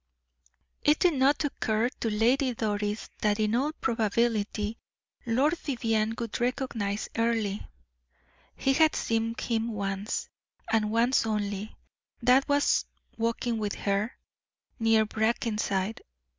[0.81, 4.79] It did not occur to Lady Doris that in all probability
[5.27, 7.59] Lord Vivianne would recognize Earle.
[8.55, 10.27] He had seen him once,
[10.71, 11.75] and once only
[12.19, 12.85] that was
[13.15, 14.17] walking with her,
[14.79, 16.01] near Brackenside.